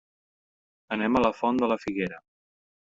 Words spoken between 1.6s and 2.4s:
de la Figuera.